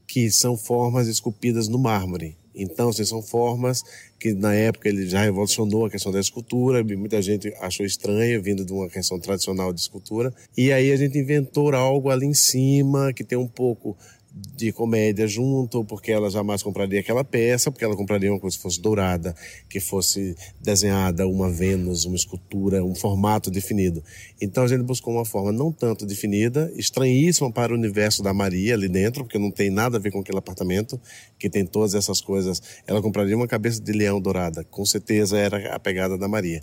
que 0.07 0.31
são 0.31 0.55
formas 0.55 1.09
esculpidas 1.09 1.67
no 1.67 1.77
mármore. 1.77 2.37
Então, 2.55 2.89
assim, 2.89 3.03
são 3.03 3.21
formas 3.21 3.83
que 4.17 4.33
na 4.33 4.53
época 4.53 4.87
ele 4.87 5.05
já 5.05 5.21
revolucionou 5.21 5.85
a 5.85 5.89
questão 5.89 6.13
da 6.13 6.19
escultura, 6.19 6.81
muita 6.83 7.21
gente 7.21 7.53
achou 7.59 7.85
estranha, 7.85 8.39
vindo 8.39 8.63
de 8.63 8.71
uma 8.71 8.87
questão 8.89 9.19
tradicional 9.19 9.73
de 9.73 9.81
escultura. 9.81 10.33
E 10.57 10.71
aí 10.71 10.93
a 10.93 10.95
gente 10.95 11.17
inventou 11.17 11.75
algo 11.75 12.09
ali 12.09 12.25
em 12.25 12.33
cima, 12.33 13.11
que 13.11 13.23
tem 13.23 13.37
um 13.37 13.47
pouco 13.47 13.97
de 14.31 14.71
comédia 14.71 15.27
junto, 15.27 15.83
porque 15.83 16.11
ela 16.11 16.29
jamais 16.29 16.61
compraria 16.61 16.99
aquela 16.99 17.23
peça, 17.23 17.71
porque 17.71 17.83
ela 17.83 17.95
compraria 17.95 18.31
uma 18.31 18.39
coisa 18.39 18.55
que 18.55 18.61
fosse 18.61 18.79
dourada, 18.79 19.35
que 19.67 19.79
fosse 19.79 20.35
desenhada 20.61 21.27
uma 21.27 21.49
Vênus, 21.49 22.05
uma 22.05 22.15
escultura, 22.15 22.83
um 22.83 22.93
formato 22.93 23.49
definido. 23.49 24.03
Então 24.39 24.63
a 24.63 24.67
gente 24.67 24.83
buscou 24.83 25.13
uma 25.13 25.25
forma 25.25 25.51
não 25.51 25.71
tanto 25.71 26.05
definida, 26.05 26.71
estranhíssima 26.75 27.51
para 27.51 27.73
o 27.73 27.75
universo 27.75 28.21
da 28.21 28.33
Maria 28.33 28.75
ali 28.75 28.87
dentro, 28.87 29.23
porque 29.23 29.39
não 29.39 29.51
tem 29.51 29.69
nada 29.69 29.97
a 29.97 29.99
ver 29.99 30.11
com 30.11 30.19
aquele 30.19 30.37
apartamento, 30.37 30.99
que 31.37 31.49
tem 31.49 31.65
todas 31.65 31.95
essas 31.95 32.21
coisas. 32.21 32.61
Ela 32.85 33.01
compraria 33.01 33.35
uma 33.35 33.47
cabeça 33.47 33.81
de 33.81 33.91
leão 33.91 34.21
dourada, 34.21 34.63
com 34.63 34.85
certeza 34.85 35.37
era 35.37 35.75
a 35.75 35.79
pegada 35.79 36.17
da 36.17 36.27
Maria 36.27 36.61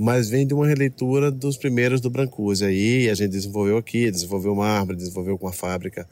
mas 0.00 0.28
vem 0.28 0.46
de 0.46 0.54
uma 0.54 0.64
releitura 0.64 1.28
dos 1.28 1.56
primeiros 1.56 2.00
do 2.00 2.08
Brancusi. 2.08 2.64
Aí 2.64 3.10
a 3.10 3.14
gente 3.14 3.30
desenvolveu 3.30 3.76
aqui, 3.76 4.08
desenvolveu 4.08 4.54
mármore, 4.54 4.96
desenvolveu 4.96 5.36
com 5.36 5.48
a 5.48 5.52
fábrica 5.52 6.06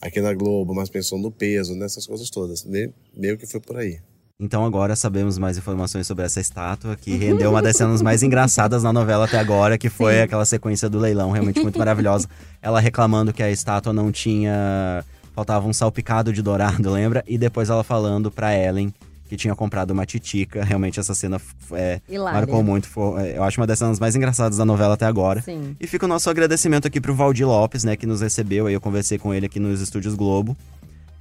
aqui 0.00 0.20
na 0.20 0.32
Globo, 0.32 0.74
mas 0.74 0.88
pensou 0.88 1.18
no 1.18 1.30
peso, 1.30 1.74
nessas 1.74 2.06
coisas 2.06 2.30
todas. 2.30 2.64
Meio 2.64 3.36
que 3.36 3.46
foi 3.46 3.60
por 3.60 3.76
aí. 3.76 4.00
Então 4.42 4.64
agora 4.64 4.96
sabemos 4.96 5.36
mais 5.36 5.58
informações 5.58 6.06
sobre 6.06 6.24
essa 6.24 6.40
estátua 6.40 6.96
que 6.96 7.14
rendeu 7.14 7.50
uma 7.50 7.60
das 7.60 7.76
cenas 7.76 8.00
mais 8.00 8.22
engraçadas 8.22 8.82
na 8.82 8.90
novela 8.90 9.26
até 9.26 9.38
agora, 9.38 9.76
que 9.76 9.90
foi 9.90 10.14
Sim. 10.14 10.20
aquela 10.20 10.46
sequência 10.46 10.88
do 10.88 10.98
leilão, 10.98 11.30
realmente 11.30 11.60
muito 11.60 11.78
maravilhosa. 11.78 12.26
Ela 12.62 12.80
reclamando 12.80 13.34
que 13.34 13.42
a 13.42 13.50
estátua 13.50 13.92
não 13.92 14.10
tinha 14.10 15.04
faltava 15.34 15.68
um 15.68 15.72
salpicado 15.72 16.32
de 16.32 16.42
dourado, 16.42 16.90
lembra? 16.90 17.22
E 17.26 17.36
depois 17.36 17.68
ela 17.68 17.84
falando 17.84 18.30
para 18.30 18.56
Ellen 18.56 18.92
que 19.30 19.36
tinha 19.36 19.54
comprado 19.54 19.92
uma 19.92 20.04
titica. 20.04 20.64
Realmente 20.64 20.98
essa 20.98 21.14
cena 21.14 21.40
é, 21.70 22.00
marcou 22.08 22.64
muito. 22.64 22.88
Foi, 22.88 23.22
é, 23.22 23.38
eu 23.38 23.44
acho 23.44 23.60
uma 23.60 23.66
das 23.66 23.78
cenas 23.78 24.00
mais 24.00 24.16
engraçadas 24.16 24.58
da 24.58 24.64
novela 24.64 24.94
até 24.94 25.06
agora. 25.06 25.40
Sim. 25.40 25.76
E 25.78 25.86
fica 25.86 26.04
o 26.04 26.08
nosso 26.08 26.28
agradecimento 26.28 26.88
aqui 26.88 27.00
pro 27.00 27.14
Valdir 27.14 27.46
Lopes, 27.46 27.84
né, 27.84 27.94
que 27.94 28.06
nos 28.06 28.22
recebeu. 28.22 28.66
Aí 28.66 28.74
eu 28.74 28.80
conversei 28.80 29.18
com 29.18 29.32
ele 29.32 29.46
aqui 29.46 29.60
nos 29.60 29.80
Estúdios 29.80 30.16
Globo. 30.16 30.56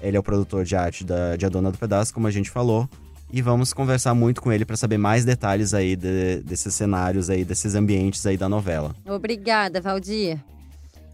Ele 0.01 0.17
é 0.17 0.19
o 0.19 0.23
produtor 0.23 0.65
de 0.65 0.75
arte 0.75 1.03
da, 1.03 1.35
de 1.35 1.45
A 1.45 1.49
Dona 1.49 1.71
do 1.71 1.77
Pedaço, 1.77 2.11
como 2.11 2.25
a 2.25 2.31
gente 2.31 2.49
falou. 2.49 2.89
E 3.31 3.43
vamos 3.43 3.73
conversar 3.73 4.15
muito 4.15 4.41
com 4.41 4.51
ele 4.51 4.65
para 4.65 4.75
saber 4.75 4.97
mais 4.97 5.23
detalhes 5.23 5.75
aí 5.75 5.95
de, 5.95 6.37
desses 6.37 6.73
cenários 6.73 7.29
aí, 7.29 7.45
desses 7.45 7.75
ambientes 7.75 8.25
aí 8.25 8.37
da 8.37 8.49
novela. 8.49 8.95
Obrigada, 9.05 9.79
Valdir. 9.79 10.39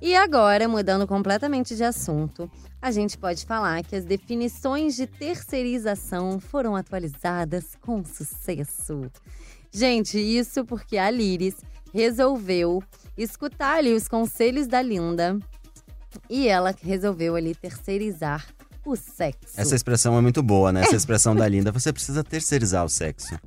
E 0.06 0.16
agora, 0.16 0.68
mudando 0.68 1.08
completamente 1.08 1.76
de 1.76 1.84
assunto, 1.84 2.48
a 2.80 2.92
gente 2.92 3.18
pode 3.18 3.44
falar 3.44 3.84
que 3.84 3.96
as 3.96 4.06
definições 4.06 4.96
de 4.96 5.08
terceirização 5.08 6.40
foram 6.40 6.76
atualizadas 6.76 7.76
com 7.82 8.06
sucesso. 8.06 9.10
Gente, 9.72 10.20
isso 10.20 10.64
porque 10.64 11.00
a 11.00 11.10
Liris 11.10 11.56
resolveu 11.92 12.84
escutar 13.18 13.78
ali 13.78 13.94
os 13.94 14.08
conselhos 14.08 14.68
da 14.68 14.80
Linda 14.80 15.40
e 16.30 16.48
ela 16.48 16.72
resolveu 16.84 17.36
ali 17.36 17.56
terceirizar 17.56 18.46
o 18.86 18.96
sexo. 18.96 19.60
Essa 19.60 19.76
expressão 19.76 20.16
é 20.16 20.22
muito 20.22 20.44
boa, 20.44 20.72
né? 20.72 20.82
Essa 20.82 20.98
expressão 20.98 21.36
da 21.36 21.48
Linda, 21.48 21.72
você 21.72 21.92
precisa 21.92 22.24
terceirizar 22.24 22.86
o 22.86 22.90
sexo. 22.90 23.40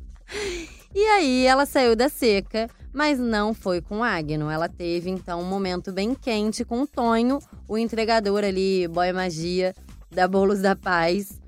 E 0.93 1.05
aí 1.05 1.47
ela 1.47 1.67
saiu 1.67 1.95
da 1.95 2.09
seca, 2.09 2.69
mas 2.99 3.17
não 3.17 3.55
foi 3.55 3.81
com 3.81 4.03
Agno. 4.03 4.51
Ela 4.51 4.69
teve 4.69 5.09
então 5.09 5.41
um 5.41 5.45
momento 5.45 5.93
bem 5.93 6.17
quente 6.17 6.65
com 6.65 6.83
o 6.83 6.87
Tonho, 6.87 7.39
o 7.69 7.79
entregador 7.79 8.43
ali, 8.43 8.89
boy 8.89 9.13
magia 9.13 9.73
da 10.11 10.27
Bolos 10.27 10.63
da 10.63 10.75
Paz. 10.75 11.41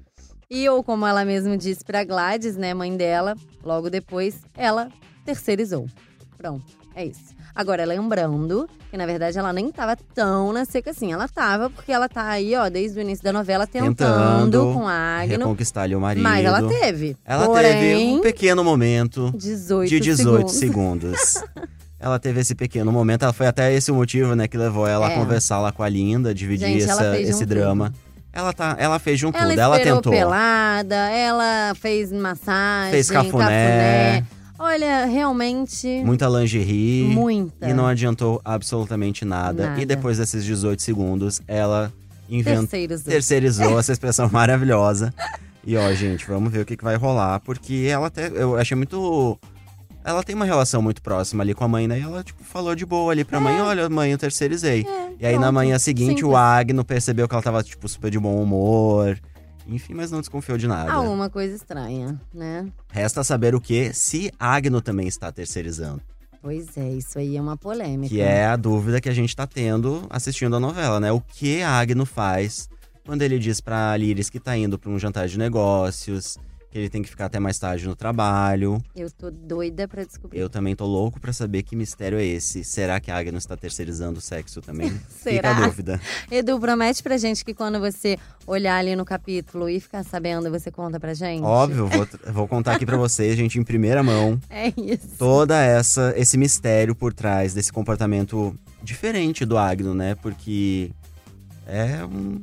E 0.48 0.68
ou 0.68 0.84
como 0.84 1.04
ela 1.04 1.24
mesma 1.24 1.58
disse 1.58 1.84
para 1.84 2.04
Gladys, 2.04 2.56
né, 2.56 2.72
mãe 2.72 2.96
dela, 2.96 3.34
logo 3.64 3.90
depois 3.90 4.42
ela 4.54 4.92
terceirizou. 5.24 5.88
Pronto, 6.38 6.64
é 6.94 7.06
isso. 7.06 7.34
Agora, 7.54 7.84
lembrando 7.84 8.68
que, 8.90 8.96
na 8.96 9.06
verdade, 9.06 9.38
ela 9.38 9.52
nem 9.52 9.70
tava 9.70 9.96
tão 10.14 10.52
na 10.52 10.64
seca 10.64 10.90
assim. 10.90 11.12
Ela 11.12 11.28
tava, 11.28 11.68
porque 11.70 11.92
ela 11.92 12.08
tá 12.08 12.28
aí, 12.28 12.54
ó, 12.54 12.68
desde 12.68 12.98
o 12.98 13.02
início 13.02 13.22
da 13.24 13.32
novela, 13.32 13.66
tentando, 13.66 13.94
tentando 13.94 14.72
com 14.72 14.86
a 14.86 15.18
Agno. 15.20 15.38
Reconquistar 15.38 15.82
ali 15.82 15.94
o 15.94 16.00
marido. 16.00 16.22
Mas 16.22 16.44
ela 16.44 16.62
teve. 16.68 17.16
Ela 17.24 17.46
Porém, 17.46 17.62
teve 17.62 18.04
um 18.12 18.20
pequeno 18.20 18.64
momento 18.64 19.32
18 19.36 19.88
de 19.88 20.00
18 20.00 20.48
segundos. 20.50 21.18
segundos. 21.20 21.44
ela 21.98 22.18
teve 22.18 22.40
esse 22.40 22.54
pequeno 22.54 22.90
momento. 22.90 23.24
Ela 23.24 23.32
foi 23.32 23.46
até 23.46 23.72
esse 23.72 23.90
o 23.90 23.94
motivo, 23.94 24.34
né, 24.34 24.48
que 24.48 24.56
levou 24.56 24.86
ela 24.86 25.10
é. 25.10 25.14
a 25.14 25.18
conversar 25.18 25.60
lá 25.60 25.72
com 25.72 25.82
a 25.82 25.88
Linda, 25.88 26.34
dividir 26.34 26.68
Gente, 26.68 26.90
essa, 26.90 27.20
esse 27.20 27.44
drama. 27.44 27.92
Ela, 28.32 28.52
tá, 28.52 28.76
ela 28.78 29.00
fez 29.00 29.18
de 29.18 29.26
um 29.26 29.32
tudo, 29.32 29.42
ela, 29.42 29.76
ela 29.76 29.80
tentou. 29.80 30.12
pelada, 30.12 30.94
ela 31.10 31.74
fez 31.74 32.12
massagem, 32.12 32.92
fez 32.92 33.10
cafuné. 33.10 34.22
cafuné 34.22 34.39
Olha, 34.62 35.06
realmente. 35.06 35.86
Muita 36.04 36.28
lingerie. 36.28 37.04
Muita. 37.04 37.66
E 37.66 37.72
não 37.72 37.86
adiantou 37.86 38.42
absolutamente 38.44 39.24
nada. 39.24 39.68
nada. 39.68 39.80
E 39.80 39.86
depois 39.86 40.18
desses 40.18 40.44
18 40.44 40.82
segundos, 40.82 41.40
ela 41.48 41.90
inventou. 42.28 42.66
Terceirizou. 42.66 43.10
Terceirizou 43.10 43.80
essa 43.80 43.90
expressão 43.92 44.28
maravilhosa. 44.30 45.14
E 45.64 45.78
ó, 45.78 45.90
gente, 45.94 46.26
vamos 46.26 46.52
ver 46.52 46.60
o 46.60 46.66
que, 46.66 46.76
que 46.76 46.84
vai 46.84 46.96
rolar. 46.96 47.40
Porque 47.40 47.88
ela 47.90 48.08
até. 48.08 48.28
Eu 48.28 48.58
achei 48.58 48.76
muito. 48.76 49.38
Ela 50.04 50.22
tem 50.22 50.36
uma 50.36 50.44
relação 50.44 50.82
muito 50.82 51.00
próxima 51.00 51.42
ali 51.42 51.54
com 51.54 51.64
a 51.64 51.68
mãe, 51.68 51.88
né? 51.88 51.98
E 51.98 52.02
ela, 52.02 52.22
tipo, 52.22 52.44
falou 52.44 52.74
de 52.74 52.84
boa 52.84 53.12
ali 53.12 53.24
pra 53.24 53.38
é. 53.38 53.40
mãe: 53.40 53.58
olha, 53.62 53.88
mãe, 53.88 54.12
eu 54.12 54.18
terceirizei. 54.18 54.86
É, 54.86 55.10
e 55.20 55.26
aí 55.26 55.32
pronto. 55.32 55.40
na 55.40 55.52
manhã 55.52 55.78
seguinte, 55.78 56.20
Simples. 56.20 56.32
o 56.32 56.36
Agno 56.36 56.84
percebeu 56.84 57.26
que 57.26 57.34
ela 57.34 57.42
tava, 57.42 57.62
tipo, 57.62 57.88
super 57.88 58.10
de 58.10 58.18
bom 58.18 58.42
humor. 58.42 59.18
Enfim, 59.66 59.94
mas 59.94 60.10
não 60.10 60.20
desconfiou 60.20 60.58
de 60.58 60.66
nada. 60.66 60.92
Alguma 60.92 61.30
coisa 61.30 61.54
estranha, 61.54 62.20
né? 62.32 62.66
Resta 62.90 63.22
saber 63.22 63.54
o 63.54 63.60
que 63.60 63.92
se 63.92 64.32
Agno 64.38 64.80
também 64.80 65.06
está 65.06 65.30
terceirizando. 65.30 66.02
Pois 66.42 66.76
é, 66.76 66.88
isso 66.90 67.18
aí 67.18 67.36
é 67.36 67.40
uma 67.40 67.56
polêmica. 67.56 68.08
Que 68.08 68.20
é 68.20 68.46
a 68.46 68.56
dúvida 68.56 69.00
que 69.00 69.08
a 69.08 69.14
gente 69.14 69.28
está 69.28 69.46
tendo 69.46 70.06
assistindo 70.08 70.56
a 70.56 70.60
novela, 70.60 70.98
né? 70.98 71.12
O 71.12 71.20
que 71.20 71.62
Agno 71.62 72.06
faz 72.06 72.68
quando 73.04 73.22
ele 73.22 73.38
diz 73.38 73.60
pra 73.60 73.96
Liris 73.96 74.30
que 74.30 74.40
tá 74.40 74.56
indo 74.56 74.78
para 74.78 74.90
um 74.90 74.98
jantar 74.98 75.28
de 75.28 75.38
negócios, 75.38 76.38
que 76.70 76.78
ele 76.78 76.88
tem 76.88 77.02
que 77.02 77.08
ficar 77.08 77.26
até 77.26 77.40
mais 77.40 77.58
tarde 77.58 77.86
no 77.86 77.96
trabalho. 77.96 78.80
Eu 78.94 79.10
tô 79.10 79.30
doida 79.30 79.88
pra 79.88 80.04
descobrir. 80.04 80.38
Eu 80.38 80.48
também 80.48 80.76
tô 80.76 80.86
louco 80.86 81.20
pra 81.20 81.32
saber 81.32 81.64
que 81.64 81.74
mistério 81.74 82.18
é 82.18 82.24
esse. 82.24 82.62
Será 82.62 83.00
que 83.00 83.10
a 83.10 83.18
Agnes 83.18 83.42
está 83.42 83.56
terceirizando 83.56 84.18
o 84.18 84.22
sexo 84.22 84.60
também? 84.60 84.90
Será? 85.08 85.50
Fica 85.50 85.64
a 85.64 85.66
dúvida. 85.66 86.00
Edu, 86.30 86.60
promete 86.60 87.02
pra 87.02 87.16
gente 87.16 87.44
que 87.44 87.52
quando 87.52 87.80
você 87.80 88.16
olhar 88.46 88.76
ali 88.76 88.94
no 88.94 89.04
capítulo 89.04 89.68
e 89.68 89.80
ficar 89.80 90.04
sabendo, 90.04 90.50
você 90.50 90.70
conta 90.70 91.00
pra 91.00 91.12
gente? 91.12 91.42
Óbvio, 91.42 91.88
vou, 91.88 92.08
vou 92.32 92.48
contar 92.48 92.76
aqui 92.76 92.86
pra 92.86 92.96
vocês, 92.96 93.36
gente, 93.36 93.58
em 93.58 93.64
primeira 93.64 94.02
mão. 94.02 94.40
É 94.48 94.68
isso. 94.76 95.16
Toda 95.18 95.60
essa, 95.60 96.14
esse 96.16 96.38
mistério 96.38 96.94
por 96.94 97.12
trás 97.12 97.52
desse 97.52 97.72
comportamento 97.72 98.54
diferente 98.82 99.44
do 99.44 99.58
Agno, 99.58 99.92
né? 99.92 100.14
Porque 100.14 100.92
é 101.66 102.04
um 102.04 102.40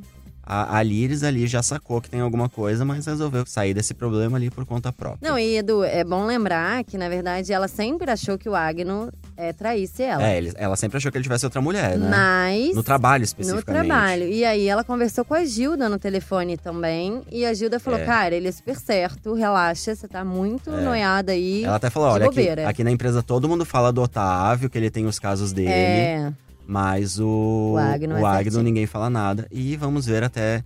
a, 0.50 0.78
a 0.78 0.82
Liris 0.82 1.22
ali 1.22 1.46
já 1.46 1.62
sacou 1.62 2.00
que 2.00 2.08
tem 2.08 2.20
alguma 2.22 2.48
coisa, 2.48 2.82
mas 2.82 3.04
resolveu 3.04 3.44
sair 3.44 3.74
desse 3.74 3.92
problema 3.92 4.38
ali 4.38 4.48
por 4.50 4.64
conta 4.64 4.90
própria. 4.90 5.18
Não, 5.20 5.38
e 5.38 5.58
Edu, 5.58 5.84
é 5.84 6.02
bom 6.02 6.24
lembrar 6.24 6.82
que, 6.84 6.96
na 6.96 7.06
verdade, 7.06 7.52
ela 7.52 7.68
sempre 7.68 8.10
achou 8.10 8.38
que 8.38 8.48
o 8.48 8.54
Agno 8.54 9.12
é, 9.36 9.52
traísse 9.52 10.02
ela. 10.02 10.26
É, 10.26 10.38
ele, 10.38 10.52
ela 10.56 10.74
sempre 10.74 10.96
achou 10.96 11.12
que 11.12 11.18
ele 11.18 11.22
tivesse 11.22 11.44
outra 11.44 11.60
mulher, 11.60 11.98
né? 11.98 12.08
Mas. 12.08 12.74
No 12.74 12.82
trabalho, 12.82 13.24
especificamente. 13.24 13.66
No 13.66 13.88
trabalho. 13.88 14.22
E 14.26 14.42
aí 14.42 14.66
ela 14.66 14.82
conversou 14.82 15.22
com 15.22 15.34
a 15.34 15.44
Gilda 15.44 15.86
no 15.86 15.98
telefone 15.98 16.56
também. 16.56 17.20
E 17.30 17.44
a 17.44 17.52
Gilda 17.52 17.78
falou: 17.78 18.00
é. 18.00 18.06
cara, 18.06 18.34
ele 18.34 18.48
é 18.48 18.52
super 18.52 18.76
certo, 18.76 19.34
relaxa, 19.34 19.94
você 19.94 20.08
tá 20.08 20.24
muito 20.24 20.70
é. 20.70 20.80
noiada 20.80 21.32
aí. 21.32 21.62
Ela 21.62 21.76
até 21.76 21.90
falou: 21.90 22.08
olha, 22.08 22.26
aqui, 22.26 22.48
aqui, 22.48 22.82
na 22.82 22.90
empresa 22.90 23.22
todo 23.22 23.46
mundo 23.50 23.66
fala 23.66 23.92
do 23.92 24.00
Otávio, 24.00 24.70
que 24.70 24.78
ele 24.78 24.90
tem 24.90 25.04
os 25.04 25.18
casos 25.18 25.52
dele. 25.52 25.68
É. 25.68 26.32
Mas 26.68 27.18
o, 27.18 27.72
o 27.72 27.78
Agno, 27.78 28.14
o 28.16 28.18
é 28.18 28.24
Agno 28.24 28.62
ninguém 28.62 28.84
fala 28.84 29.08
nada. 29.08 29.48
E 29.50 29.74
vamos 29.74 30.04
ver 30.04 30.22
até 30.22 30.62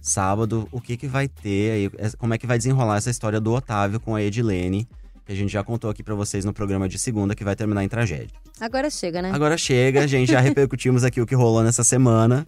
sábado 0.00 0.68
o 0.70 0.80
que, 0.80 0.96
que 0.96 1.08
vai 1.08 1.26
ter 1.26 1.72
aí, 1.72 1.90
é, 1.98 2.10
como 2.16 2.32
é 2.32 2.38
que 2.38 2.46
vai 2.46 2.58
desenrolar 2.58 2.98
essa 2.98 3.10
história 3.10 3.40
do 3.40 3.52
Otávio 3.52 3.98
com 3.98 4.14
a 4.14 4.22
Edilene. 4.22 4.86
Que 5.26 5.32
a 5.32 5.34
gente 5.34 5.52
já 5.52 5.64
contou 5.64 5.90
aqui 5.90 6.00
para 6.00 6.14
vocês 6.14 6.44
no 6.44 6.52
programa 6.52 6.88
de 6.88 6.96
segunda, 6.96 7.34
que 7.34 7.42
vai 7.42 7.56
terminar 7.56 7.82
em 7.82 7.88
tragédia. 7.88 8.30
Agora 8.60 8.88
chega, 8.88 9.20
né? 9.20 9.32
Agora 9.32 9.58
chega, 9.58 10.04
a 10.04 10.06
gente 10.06 10.30
já 10.30 10.38
repercutimos 10.40 11.02
aqui 11.02 11.20
o 11.20 11.26
que 11.26 11.34
rolou 11.34 11.64
nessa 11.64 11.82
semana. 11.82 12.46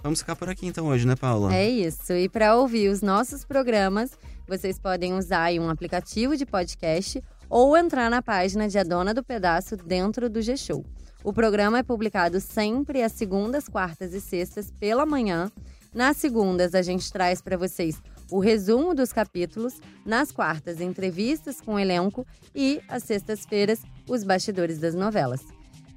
Vamos 0.00 0.20
ficar 0.20 0.36
por 0.36 0.48
aqui 0.48 0.68
então 0.68 0.86
hoje, 0.86 1.04
né, 1.04 1.16
Paula? 1.16 1.52
É 1.52 1.68
isso. 1.68 2.12
E 2.12 2.28
para 2.28 2.54
ouvir 2.54 2.90
os 2.90 3.02
nossos 3.02 3.44
programas, 3.44 4.12
vocês 4.46 4.78
podem 4.78 5.14
usar 5.14 5.50
um 5.54 5.68
aplicativo 5.68 6.36
de 6.36 6.46
podcast 6.46 7.20
ou 7.50 7.76
entrar 7.76 8.08
na 8.08 8.22
página 8.22 8.68
de 8.68 8.78
A 8.78 8.84
Dona 8.84 9.12
do 9.12 9.24
Pedaço 9.24 9.76
dentro 9.76 10.30
do 10.30 10.40
G-Show. 10.40 10.84
O 11.26 11.32
programa 11.32 11.78
é 11.78 11.82
publicado 11.82 12.40
sempre 12.40 13.02
às 13.02 13.10
segundas, 13.10 13.66
quartas 13.66 14.14
e 14.14 14.20
sextas 14.20 14.70
pela 14.70 15.04
manhã. 15.04 15.50
Nas 15.92 16.18
segundas, 16.18 16.72
a 16.72 16.82
gente 16.82 17.12
traz 17.12 17.42
para 17.42 17.56
vocês 17.56 18.00
o 18.30 18.38
resumo 18.38 18.94
dos 18.94 19.12
capítulos. 19.12 19.80
Nas 20.04 20.30
quartas, 20.30 20.80
entrevistas 20.80 21.60
com 21.60 21.74
o 21.74 21.78
elenco. 21.80 22.24
E 22.54 22.80
às 22.86 23.02
sextas-feiras, 23.02 23.82
os 24.08 24.22
bastidores 24.22 24.78
das 24.78 24.94
novelas. 24.94 25.44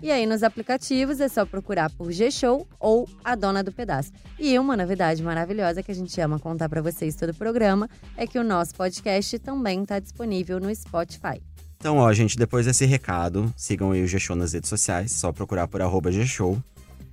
E 0.01 0.09
aí, 0.09 0.25
nos 0.25 0.41
aplicativos, 0.41 1.19
é 1.19 1.27
só 1.27 1.45
procurar 1.45 1.91
por 1.91 2.12
G-Show 2.12 2.67
ou 2.79 3.07
A 3.24 3.36
Dona 3.36 3.63
do 3.63 3.71
Pedaço. 3.71 4.12
E 4.39 4.57
uma 4.57 4.75
novidade 4.75 5.21
maravilhosa 5.21 5.83
que 5.83 5.91
a 5.91 5.95
gente 5.95 6.19
ama 6.19 6.39
contar 6.39 6.67
para 6.67 6.81
vocês 6.81 7.15
todo 7.15 7.29
o 7.29 7.36
programa 7.36 7.88
é 8.17 8.25
que 8.25 8.39
o 8.39 8.43
nosso 8.43 8.74
podcast 8.74 9.38
também 9.38 9.83
está 9.83 10.00
disponível 10.00 10.59
no 10.59 10.74
Spotify. 10.74 11.39
Então, 11.81 11.95
ó, 11.95 12.12
gente, 12.12 12.38
depois 12.38 12.65
desse 12.65 12.86
recado, 12.86 13.53
sigam 13.55 13.91
aí 13.91 14.03
o 14.03 14.07
G-Show 14.07 14.36
nas 14.36 14.51
redes 14.51 14.69
sociais, 14.69 15.13
só 15.13 15.31
procurar 15.31 15.65
por 15.65 15.81
arroba 15.81 16.12
G-Show. 16.12 16.62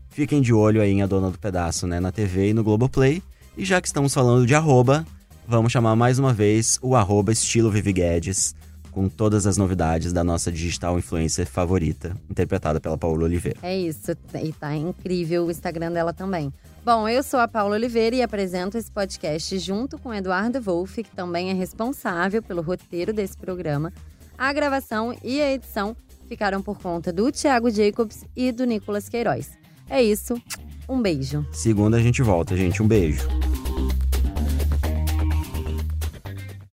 Fiquem 0.08 0.40
de 0.40 0.52
olho 0.52 0.82
aí 0.82 0.90
em 0.90 1.02
A 1.02 1.06
Dona 1.06 1.30
do 1.30 1.38
Pedaço, 1.38 1.87
né, 1.87 2.00
na 2.00 2.11
TV 2.11 2.49
e 2.49 2.52
no 2.52 2.64
Globoplay. 2.64 3.23
E 3.56 3.64
já 3.64 3.80
que 3.80 3.87
estamos 3.87 4.12
falando 4.12 4.44
de 4.44 4.56
arroba, 4.56 5.06
vamos 5.46 5.70
chamar 5.70 5.94
mais 5.94 6.18
uma 6.18 6.32
vez 6.32 6.80
o 6.82 6.96
arroba 6.96 7.30
estilo 7.30 7.70
Vivi 7.70 7.92
Guedes, 7.92 8.56
com 8.90 9.08
todas 9.08 9.46
as 9.46 9.56
novidades 9.56 10.12
da 10.12 10.25
nossa 10.25 10.50
digital 10.50 10.99
influencer 10.99 11.46
favorita, 11.46 12.16
interpretada 12.28 12.80
pela 12.80 12.99
Paula 12.99 13.23
Oliveira. 13.23 13.61
É 13.62 13.78
isso, 13.78 14.16
e 14.42 14.52
tá 14.52 14.75
incrível 14.75 15.46
o 15.46 15.50
Instagram 15.52 15.92
dela 15.92 16.12
também. 16.12 16.52
Bom, 16.85 17.08
eu 17.08 17.23
sou 17.23 17.38
a 17.38 17.46
Paula 17.46 17.76
Oliveira 17.76 18.16
e 18.16 18.23
apresento 18.23 18.76
esse 18.76 18.90
podcast 18.90 19.56
junto 19.61 19.96
com 19.96 20.12
Eduardo 20.12 20.61
Wolff, 20.61 21.04
que 21.04 21.14
também 21.14 21.50
é 21.50 21.52
responsável 21.52 22.42
pelo 22.42 22.62
roteiro 22.62 23.12
desse 23.12 23.37
programa. 23.37 23.92
A 24.38 24.52
gravação 24.52 25.16
e 25.25 25.40
a 25.40 25.52
edição 25.52 25.97
ficaram 26.28 26.61
por 26.61 26.78
conta 26.78 27.12
do 27.12 27.31
Thiago 27.33 27.71
Jacobs 27.71 28.25
e 28.37 28.52
do 28.52 28.64
Nicolas 28.64 29.09
Queiroz. 29.09 29.50
É 29.88 30.02
isso, 30.02 30.35
um 30.88 31.00
beijo. 31.00 31.47
Segunda 31.52 31.97
a 31.97 32.00
gente 32.00 32.23
volta, 32.23 32.57
gente. 32.57 32.83
Um 32.83 32.88
beijo. 32.88 33.28